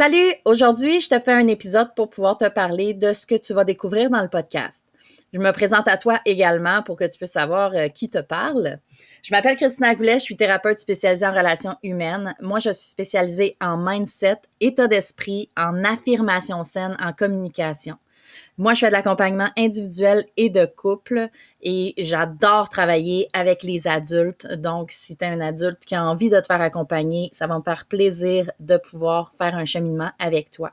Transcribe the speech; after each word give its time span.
Salut! 0.00 0.32
Aujourd'hui, 0.44 1.00
je 1.00 1.08
te 1.08 1.18
fais 1.18 1.32
un 1.32 1.48
épisode 1.48 1.92
pour 1.96 2.08
pouvoir 2.08 2.38
te 2.38 2.48
parler 2.48 2.94
de 2.94 3.12
ce 3.12 3.26
que 3.26 3.34
tu 3.34 3.52
vas 3.52 3.64
découvrir 3.64 4.10
dans 4.10 4.22
le 4.22 4.28
podcast. 4.28 4.84
Je 5.32 5.40
me 5.40 5.50
présente 5.50 5.88
à 5.88 5.96
toi 5.96 6.20
également 6.24 6.84
pour 6.84 6.96
que 6.96 7.02
tu 7.02 7.18
puisses 7.18 7.32
savoir 7.32 7.72
euh, 7.74 7.88
qui 7.88 8.08
te 8.08 8.20
parle. 8.20 8.78
Je 9.24 9.34
m'appelle 9.34 9.56
Christina 9.56 9.96
Goulet, 9.96 10.20
je 10.20 10.22
suis 10.22 10.36
thérapeute 10.36 10.78
spécialisée 10.78 11.26
en 11.26 11.34
relations 11.34 11.74
humaines. 11.82 12.36
Moi, 12.40 12.60
je 12.60 12.70
suis 12.70 12.86
spécialisée 12.86 13.56
en 13.60 13.76
mindset, 13.76 14.36
état 14.60 14.86
d'esprit, 14.86 15.48
en 15.56 15.82
affirmation 15.82 16.62
saine, 16.62 16.96
en 17.00 17.12
communication. 17.12 17.96
Moi, 18.56 18.74
je 18.74 18.80
fais 18.80 18.88
de 18.88 18.92
l'accompagnement 18.92 19.50
individuel 19.56 20.26
et 20.36 20.50
de 20.50 20.66
couple 20.66 21.28
et 21.62 21.94
j'adore 21.98 22.68
travailler 22.68 23.28
avec 23.32 23.62
les 23.62 23.86
adultes. 23.86 24.46
Donc, 24.54 24.90
si 24.90 25.16
tu 25.16 25.24
es 25.24 25.28
un 25.28 25.40
adulte 25.40 25.84
qui 25.84 25.94
a 25.94 26.04
envie 26.04 26.30
de 26.30 26.40
te 26.40 26.46
faire 26.46 26.60
accompagner, 26.60 27.30
ça 27.32 27.46
va 27.46 27.58
me 27.58 27.62
faire 27.62 27.86
plaisir 27.86 28.50
de 28.60 28.76
pouvoir 28.76 29.32
faire 29.38 29.54
un 29.54 29.64
cheminement 29.64 30.10
avec 30.18 30.50
toi. 30.50 30.72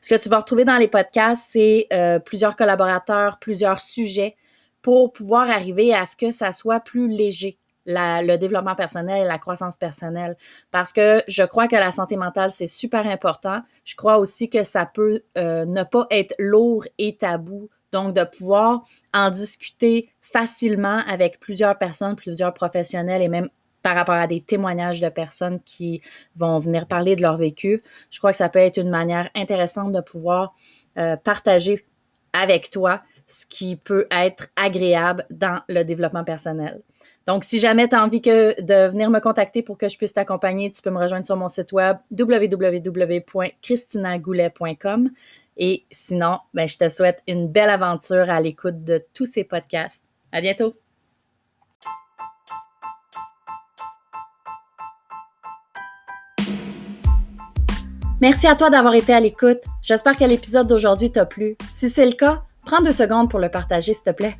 Ce 0.00 0.12
que 0.12 0.20
tu 0.20 0.28
vas 0.28 0.38
retrouver 0.38 0.64
dans 0.64 0.78
les 0.78 0.88
podcasts, 0.88 1.44
c'est 1.50 1.86
euh, 1.92 2.18
plusieurs 2.18 2.56
collaborateurs, 2.56 3.38
plusieurs 3.38 3.80
sujets 3.80 4.36
pour 4.82 5.12
pouvoir 5.12 5.48
arriver 5.50 5.94
à 5.94 6.06
ce 6.06 6.16
que 6.16 6.30
ça 6.30 6.52
soit 6.52 6.80
plus 6.80 7.08
léger 7.08 7.59
le 7.86 8.36
développement 8.36 8.74
personnel 8.74 9.22
et 9.24 9.28
la 9.28 9.38
croissance 9.38 9.76
personnelle. 9.76 10.36
Parce 10.70 10.92
que 10.92 11.22
je 11.28 11.42
crois 11.42 11.68
que 11.68 11.76
la 11.76 11.90
santé 11.90 12.16
mentale, 12.16 12.50
c'est 12.50 12.66
super 12.66 13.06
important. 13.06 13.62
Je 13.84 13.96
crois 13.96 14.18
aussi 14.18 14.50
que 14.50 14.62
ça 14.62 14.86
peut 14.86 15.22
euh, 15.38 15.64
ne 15.64 15.82
pas 15.82 16.06
être 16.10 16.34
lourd 16.38 16.84
et 16.98 17.16
tabou. 17.16 17.68
Donc, 17.92 18.14
de 18.14 18.22
pouvoir 18.22 18.84
en 19.12 19.30
discuter 19.30 20.10
facilement 20.20 20.98
avec 21.08 21.40
plusieurs 21.40 21.76
personnes, 21.76 22.14
plusieurs 22.14 22.54
professionnels 22.54 23.20
et 23.20 23.28
même 23.28 23.48
par 23.82 23.96
rapport 23.96 24.14
à 24.14 24.26
des 24.26 24.40
témoignages 24.40 25.00
de 25.00 25.08
personnes 25.08 25.60
qui 25.64 26.02
vont 26.36 26.58
venir 26.58 26.86
parler 26.86 27.16
de 27.16 27.22
leur 27.22 27.36
vécu. 27.36 27.82
Je 28.10 28.18
crois 28.18 28.30
que 28.30 28.36
ça 28.36 28.48
peut 28.48 28.58
être 28.58 28.78
une 28.78 28.90
manière 28.90 29.30
intéressante 29.34 29.92
de 29.92 30.00
pouvoir 30.00 30.54
euh, 30.98 31.16
partager 31.16 31.84
avec 32.32 32.70
toi 32.70 33.02
ce 33.30 33.46
qui 33.46 33.76
peut 33.76 34.06
être 34.10 34.48
agréable 34.56 35.24
dans 35.30 35.60
le 35.68 35.84
développement 35.84 36.24
personnel. 36.24 36.82
Donc, 37.26 37.44
si 37.44 37.60
jamais 37.60 37.86
tu 37.88 37.94
as 37.94 38.02
envie 38.04 38.22
que, 38.22 38.60
de 38.60 38.90
venir 38.90 39.08
me 39.08 39.20
contacter 39.20 39.62
pour 39.62 39.78
que 39.78 39.88
je 39.88 39.96
puisse 39.96 40.14
t'accompagner, 40.14 40.72
tu 40.72 40.82
peux 40.82 40.90
me 40.90 40.98
rejoindre 40.98 41.24
sur 41.24 41.36
mon 41.36 41.46
site 41.46 41.70
web 41.72 41.98
www.christinagoulet.com. 42.10 45.10
Et 45.56 45.84
sinon, 45.90 46.38
ben, 46.54 46.66
je 46.66 46.78
te 46.78 46.88
souhaite 46.88 47.22
une 47.28 47.46
belle 47.46 47.70
aventure 47.70 48.28
à 48.30 48.40
l'écoute 48.40 48.82
de 48.82 49.00
tous 49.14 49.26
ces 49.26 49.44
podcasts. 49.44 50.02
À 50.32 50.40
bientôt! 50.40 50.74
Merci 58.20 58.46
à 58.46 58.54
toi 58.54 58.70
d'avoir 58.70 58.94
été 58.94 59.12
à 59.14 59.20
l'écoute. 59.20 59.62
J'espère 59.82 60.16
que 60.16 60.24
l'épisode 60.24 60.66
d'aujourd'hui 60.66 61.10
t'a 61.10 61.24
plu. 61.24 61.56
Si 61.72 61.88
c'est 61.88 62.04
le 62.04 62.12
cas, 62.12 62.42
prends 62.70 62.82
deux 62.82 62.92
secondes 62.92 63.28
pour 63.28 63.40
le 63.40 63.48
partager, 63.48 63.92
s'il 63.92 64.04
te 64.04 64.10
plaît. 64.10 64.36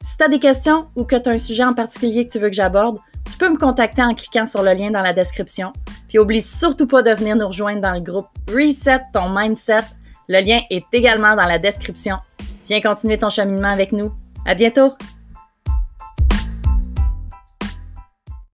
Si 0.00 0.16
tu 0.16 0.24
as 0.24 0.28
des 0.28 0.38
questions 0.38 0.86
ou 0.96 1.04
que 1.04 1.16
tu 1.16 1.28
as 1.28 1.32
un 1.32 1.38
sujet 1.38 1.64
en 1.64 1.74
particulier 1.74 2.26
que 2.26 2.32
tu 2.32 2.38
veux 2.38 2.48
que 2.48 2.54
j'aborde, 2.54 2.98
tu 3.30 3.36
peux 3.36 3.50
me 3.50 3.58
contacter 3.58 4.02
en 4.02 4.14
cliquant 4.14 4.46
sur 4.46 4.62
le 4.62 4.72
lien 4.72 4.90
dans 4.90 5.02
la 5.02 5.12
description. 5.12 5.70
Puis 6.08 6.18
oublie 6.18 6.40
surtout 6.40 6.86
pas 6.86 7.02
de 7.02 7.10
venir 7.10 7.36
nous 7.36 7.46
rejoindre 7.46 7.82
dans 7.82 7.92
le 7.92 8.00
groupe 8.00 8.28
Reset 8.48 9.00
ton 9.12 9.28
mindset. 9.28 9.84
Le 10.28 10.40
lien 10.40 10.60
est 10.70 10.86
également 10.92 11.36
dans 11.36 11.44
la 11.44 11.58
description. 11.58 12.16
Viens 12.66 12.80
continuer 12.80 13.18
ton 13.18 13.28
cheminement 13.28 13.68
avec 13.68 13.92
nous. 13.92 14.12
À 14.46 14.54
bientôt! 14.54 14.94